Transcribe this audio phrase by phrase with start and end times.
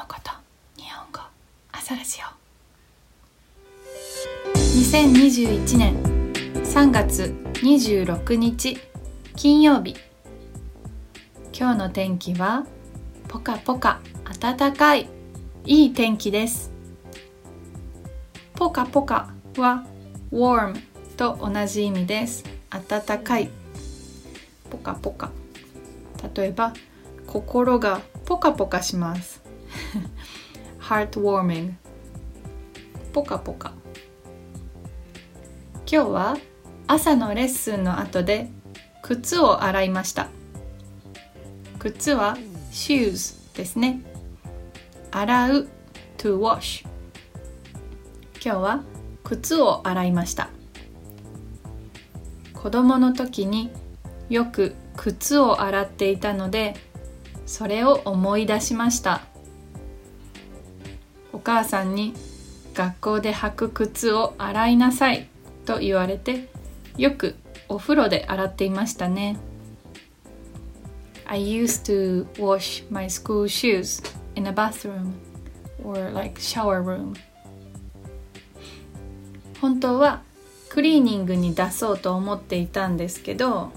[0.00, 0.30] のこと
[0.82, 1.20] 日本語
[1.72, 2.24] 朝ラジオ。
[4.56, 6.02] 2021年
[6.64, 8.78] 3月26日
[9.36, 9.94] 金曜日。
[11.52, 12.64] 今日の天気は
[13.28, 14.00] ポカポカ
[14.40, 15.10] 暖かい
[15.66, 16.72] いい天気です。
[18.54, 19.28] ポカポカ
[19.58, 19.84] は
[20.32, 20.80] warm
[21.18, 22.42] と同じ意味です。
[22.70, 23.50] 暖かい。
[24.70, 25.30] ポカポカ。
[26.34, 26.72] 例えば
[27.26, 29.49] 心がポカポカします。
[30.90, 31.74] Heartwarming.
[33.12, 33.72] ポカポカ。
[35.86, 36.36] 今日は
[36.88, 38.50] 朝のレッスンの後で
[39.00, 40.26] 靴を洗いました。
[41.78, 42.36] 靴は
[42.72, 44.00] shoes ですね。
[45.12, 45.68] 洗う
[46.18, 46.84] to wash
[48.44, 48.82] 今日は
[49.22, 50.50] 靴を洗いました。
[52.52, 53.70] 子供の時に
[54.28, 56.74] よく靴を洗っていたので
[57.46, 59.29] それを思い出しました。
[61.40, 62.14] 母さんに
[62.74, 65.28] 学校で履く靴を洗いなさい
[65.66, 66.48] と言われて
[66.96, 67.36] よく
[67.68, 69.38] お風呂で洗っていましたね。
[71.26, 74.02] I used to wash my school shoes
[74.34, 75.12] in a bathroom
[75.84, 77.14] or like shower room.
[79.60, 80.22] 本当は
[80.68, 83.70] クリーニングに出そうと思っていたんですけど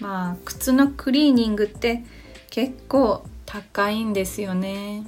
[0.00, 2.04] まあ靴のクリーニングって
[2.50, 5.04] 結構高いんですよね。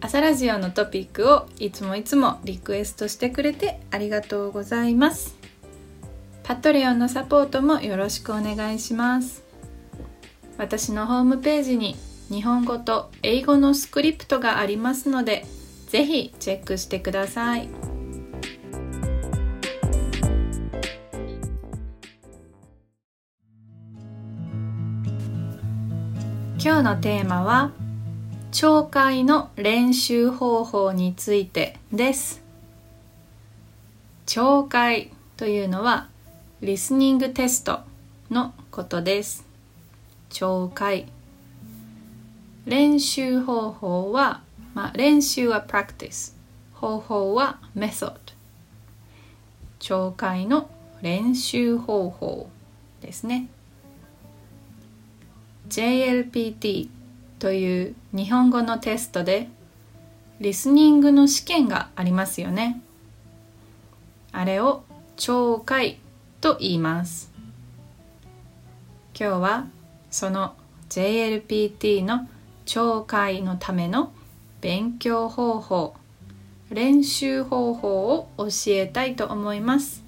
[0.00, 5.36] 朝ラジオのトピックをいつもいつもリクエストしてくれてありがとうございます
[6.44, 9.42] パトレオンのサポートもよろしくお願いします
[10.56, 11.96] 私のホームページに
[12.30, 15.44] 日本語と英語のスクリプトがありますので
[15.88, 17.68] ぜひチェックしてください。
[26.60, 27.70] 今日のテーマは
[28.50, 32.42] 聴解の練習方法についてです。
[34.24, 36.08] 聴解というのは
[36.62, 37.80] リスニングテスト
[38.30, 39.46] のことです。
[40.30, 41.06] 聴解
[42.64, 44.40] 練習方法は、
[44.72, 46.34] まあ、練習は practice
[46.72, 48.14] 方法は method
[49.78, 50.70] 聴解の
[51.02, 52.48] 練習方法
[53.02, 53.48] ですね。
[55.68, 56.88] JLPT
[57.38, 59.48] という日本語のテストで
[60.40, 62.80] リスニングの試験がありますよね。
[64.32, 64.84] あれを
[65.16, 65.98] 聴解
[66.40, 67.32] と言います。
[69.18, 69.66] 今日は
[70.10, 70.54] その
[70.90, 72.28] JLPT の
[72.64, 74.12] 聴解のための
[74.60, 75.96] 勉強方法、
[76.70, 80.04] 練習方法を教えたいと思います。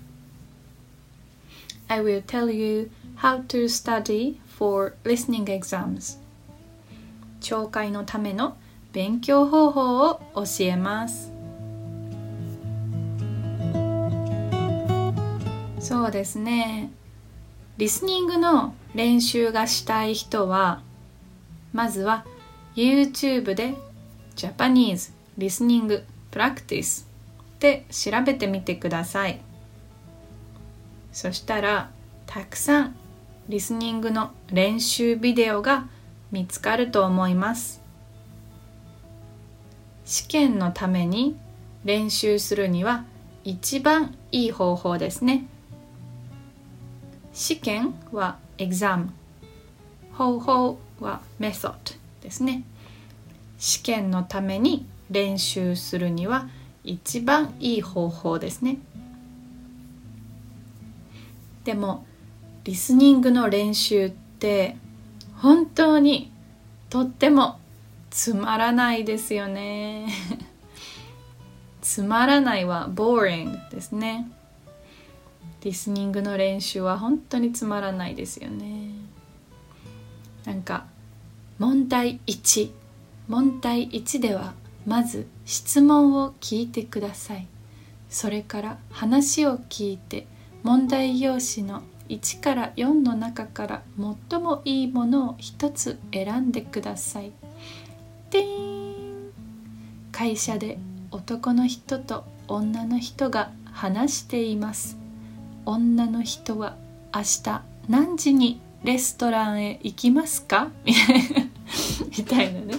[1.88, 6.19] I will tell you how to study for listening exams
[7.40, 8.56] 聴解のための
[8.92, 11.32] 勉強方法を教えます。
[15.80, 16.90] そうですね。
[17.78, 20.82] リスニングの練習がしたい人は
[21.72, 22.26] まずは
[22.76, 23.74] YouTube で
[24.36, 27.06] Japanese Listening Practice っ
[27.58, 29.40] て調べてみてください。
[31.12, 31.90] そしたら
[32.26, 32.96] たくさん
[33.48, 35.88] リスニングの練習ビデオが
[36.32, 37.82] 見つかると思います。
[40.04, 41.36] 試験のために
[41.84, 43.04] 練習するには
[43.44, 45.46] 一番いい方法ですね。
[47.32, 49.08] 試験は exam
[50.12, 51.74] 方法は method
[52.22, 52.64] ですね。
[53.58, 56.48] 試験のために練習するには
[56.84, 58.78] 一番いい方法ですね。
[61.64, 62.06] でも
[62.64, 64.76] リスニングの練習って
[65.40, 66.30] 本当に
[66.90, 67.58] とっても
[68.10, 70.08] つまらないですよね。
[71.80, 74.30] つまらないは boring ですね。
[75.62, 78.90] リスニングの練習は本当につまらないですよね。
[80.44, 80.86] なんか
[81.58, 82.72] 問題1
[83.28, 84.52] 問題1では
[84.86, 87.46] まず質問を聞いてください。
[88.10, 90.26] それから話を聞いて
[90.62, 93.82] 問題用紙の1から4の中から
[94.28, 97.30] 最もいいものを1つ選んでください。
[98.30, 98.44] で
[100.10, 100.78] 会社で
[101.12, 104.98] 男の人と女の人が話しています。
[105.64, 106.76] 女の人は
[107.14, 110.68] 明日何時にレストランへ行きますか？
[110.84, 112.74] みたいなね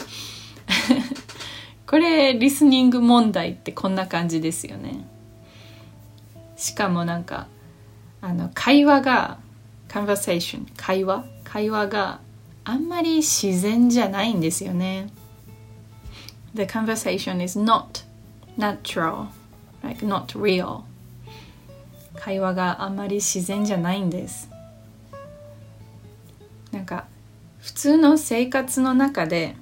[1.88, 5.06] これリスニング問題ってこんな感じですよね
[6.58, 7.48] しかもなんか
[8.22, 9.40] あの会話が
[9.90, 12.20] conversation 会話会話が
[12.64, 15.10] あんまり自然じゃないんですよね
[16.54, 18.06] The conversation is not
[18.58, 19.28] natural
[19.84, 20.84] like not real
[22.16, 24.50] 会話があんまり自然じゃないんです
[26.72, 27.08] なんか
[27.60, 29.56] 普通の生活の中で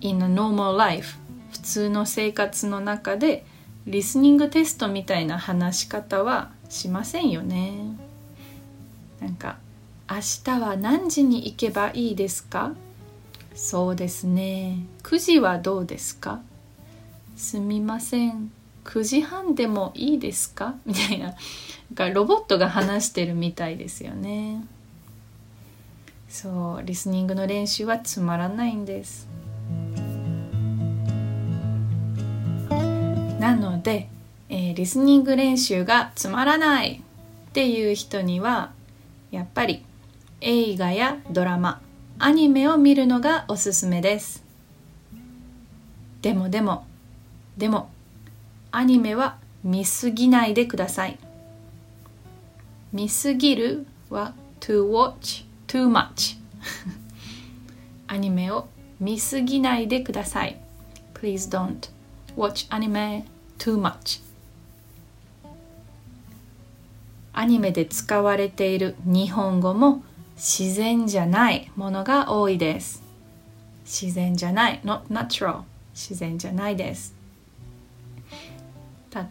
[0.00, 1.16] in a normal life
[1.52, 3.44] 普通の生活の中で
[3.86, 7.96] リスニングテストみたいな話し方はしませんよね。
[9.20, 9.58] なんか
[10.10, 12.72] 明日は何時に行けばいいですか？
[13.54, 14.86] そうですね。
[15.02, 16.40] 9時はどうですか？
[17.36, 18.52] すみません。
[18.84, 20.74] 9時半でもいいですか？
[20.86, 21.26] みたいな。
[21.26, 21.36] なん
[21.94, 24.64] かロボットが話してるみたいですよね。
[26.28, 29.28] そうリスニングの練習はつまらないんです。
[33.42, 34.08] なので、
[34.50, 37.02] えー、リスニング練習がつまらない
[37.48, 38.70] っていう人には
[39.32, 39.84] やっぱり
[40.40, 41.80] 映画やドラマ
[42.20, 44.44] アニメを見るのがおすすめです。
[46.20, 46.86] でもでも
[47.56, 47.90] でも
[48.70, 51.18] アニメは見すぎないでください。
[52.92, 56.38] 見すぎるは to watch too much.
[58.06, 58.68] アニメを
[59.00, 60.60] 見すぎないでください。
[61.14, 62.01] Please don't.
[62.36, 63.24] Watch anime
[63.58, 64.22] too much.
[67.32, 70.02] アニメで使われている日本語も
[70.36, 73.02] 自然じゃないものが多いです。
[73.84, 74.80] 自然じゃない。
[74.84, 75.62] Not natural
[75.94, 77.14] 自然じゃないです。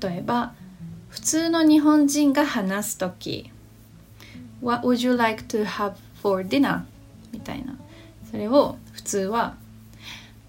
[0.01, 0.53] 例えば
[1.09, 3.51] 普通の日本人が話す時。
[4.61, 6.83] What would you like to have for dinner?
[7.31, 7.75] みたいな。
[8.29, 9.55] それを普通は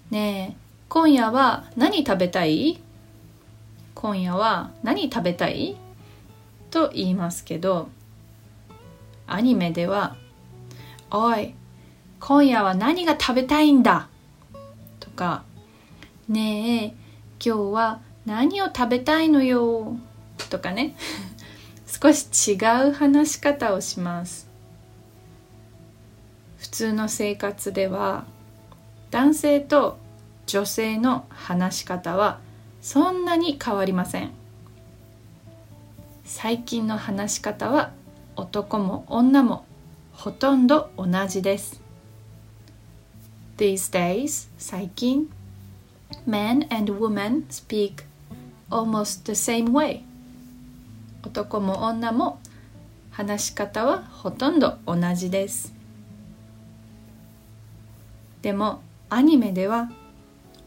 [0.09, 0.62] ねえ
[0.93, 2.79] 今夜は何食べたい？
[3.95, 5.75] 今夜は何食べたい？
[6.69, 7.89] と言いますけど
[9.25, 10.15] アニメでは
[11.09, 11.55] 「おい
[12.19, 14.07] 今夜は何が食べたいんだ!」
[15.01, 15.41] とか
[16.29, 16.87] 「ねえ
[17.43, 19.97] 今日は何を食べたいのよ？
[20.51, 20.95] とかね。
[21.89, 22.53] 少し違
[22.89, 24.47] う話し方をします。
[26.59, 28.25] 普通の生活では
[29.09, 29.97] 男性と
[30.45, 32.39] 女性の話し方は
[32.81, 34.31] そんなに変わりません。
[36.25, 37.91] 最近の話し方は
[38.35, 39.65] 男も女も
[40.11, 41.81] ほとんど同じです。
[43.57, 45.29] These days 最近
[46.27, 48.03] Men and women speak
[48.69, 50.01] almost the same way.
[51.23, 52.39] 男も女も
[53.11, 55.73] 話し方はほとんど同じです。
[58.41, 59.89] でもアニメでは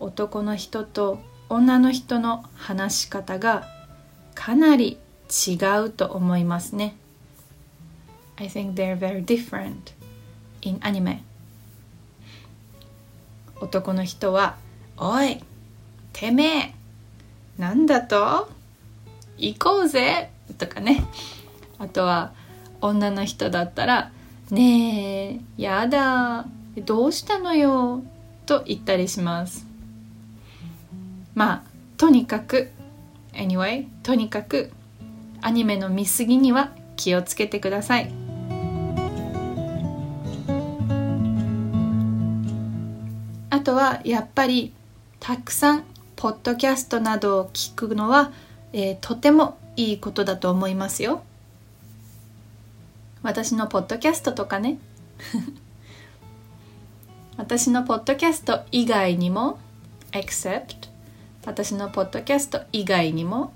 [0.00, 3.66] 男の人と女の人の話し方が
[4.34, 4.98] かなり
[5.28, 5.54] 違
[5.84, 6.96] うと思いますね。
[8.36, 9.94] I think they're very different
[10.62, 11.20] in anime.
[13.60, 14.56] 男の人は
[14.98, 15.42] 「おい
[16.12, 16.74] てめえ
[17.58, 18.50] なんだと？
[19.38, 21.04] 行こうぜとかね。
[21.78, 22.32] あとは
[22.80, 24.10] 女の人だったら
[24.50, 26.46] 「ねえやだ
[26.84, 28.02] どうしたのよ」
[28.46, 29.66] と言ったりします。
[31.36, 31.62] まあ
[31.98, 32.70] とにかく
[33.34, 34.72] anyway とにかく
[35.42, 38.12] アニメの見過ぎには気をつけてください
[43.50, 44.72] あとはやっぱり
[45.20, 45.84] たくさん
[46.16, 48.32] ポッドキャストなどを聞くのは、
[48.72, 51.22] えー、とてもいいことだと思いますよ。
[53.22, 54.78] 私のポッドキャストとかね。
[57.36, 59.58] 私のポッドキャスト以外にも
[60.12, 60.95] except
[61.46, 63.54] 私のポッドキャスト以外にも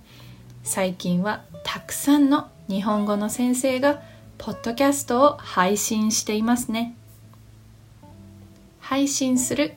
[0.63, 4.01] 最近はたくさんの日本語の先生が
[4.39, 6.95] ポッドキャストを配信していますね。
[8.79, 9.75] 配信する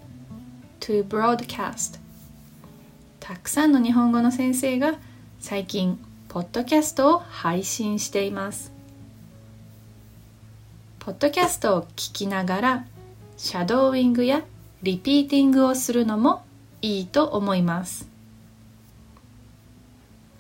[0.80, 2.00] to broadcast
[3.20, 4.96] たくさんの日本語の先生が
[5.40, 8.72] 最近ポッドキャストを配信しています。
[11.00, 12.86] ポッドキャストを聞きながら
[13.38, 14.44] シャドーイングや
[14.84, 16.44] リピーティングをするのも
[16.84, 18.10] いいと思います。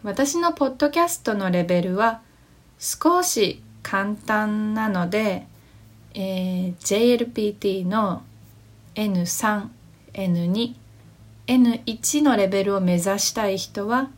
[0.04, 2.22] 私のポッドキャストのレベルは
[2.78, 5.48] 少し簡単なので、
[6.14, 8.24] えー、JLPT の
[8.96, 9.68] N3、
[10.14, 10.76] N2
[11.48, 14.10] N1 のレベルを目指したい人は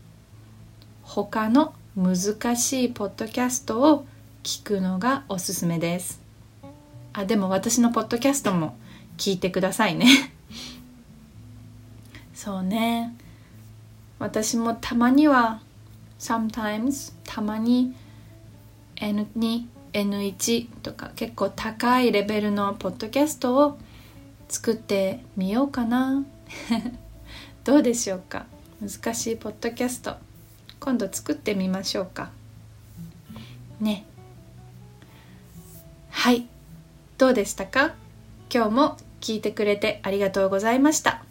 [1.03, 4.07] 他の難しいポッドキャストを
[4.41, 6.21] 聞くのがおすすめです。
[7.13, 8.75] あでも私のポッドキャストも
[9.17, 10.34] 聞いてくださいね。
[12.35, 13.15] そうね。
[14.19, 15.61] 私もたまには
[16.19, 17.95] sometimes たまに
[18.97, 23.77] N2、N1 とか結構高いレベルのポッドキャストを
[24.47, 26.23] 作ってみようかな。
[27.63, 28.45] どうでしょうか？
[28.81, 30.17] 難しいポッドキャスト。
[30.79, 32.29] 今度作ってみましょうか。
[33.79, 34.05] ね。
[36.11, 36.47] はい。
[37.17, 37.95] どうでしたか？
[38.53, 41.24] 今日も聞いてくれてありがとうございました。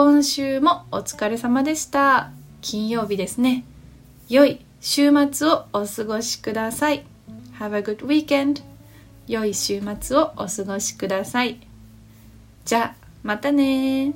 [0.00, 2.30] 今週もお疲れ様でした。
[2.60, 3.64] 金曜日ですね。
[4.28, 7.04] 良い週末をお過ごしください。
[7.58, 8.62] Have a good weekend
[9.26, 11.58] 良い週末をお過ごしください。
[12.64, 14.14] じゃあまたね